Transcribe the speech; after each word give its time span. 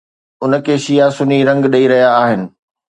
ان 0.43 0.51
کي 0.65 0.75
شيعه 0.85 1.09
سني 1.19 1.39
رنگ 1.51 1.61
ڏئي 1.73 1.85
رهيا 1.95 2.09
آهن. 2.25 2.41